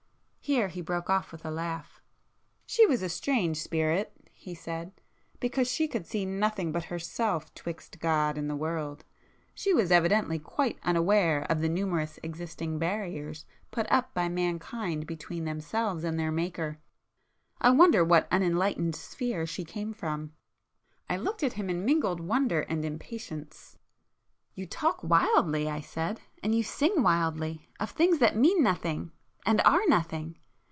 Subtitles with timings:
[0.43, 2.01] Here he broke off with a laugh.
[2.65, 8.49] "She was a strange Spirit,"—he said—"because she could see nothing but herself ''twixt God and
[8.49, 9.05] the world.'
[9.55, 15.45] She was evidently quite unaware of the numerous existing barriers put up by mankind between
[15.45, 16.79] themselves and their Maker.
[17.61, 20.33] I wonder what unenlightened sphere she came from!"
[21.09, 23.77] I looked at him in mingled wonder and impatience.
[24.53, 27.69] "You talk wildly,"—I said—"And you sing wildly.
[27.79, 29.13] Of things that mean nothing,
[29.45, 30.35] and are nothing."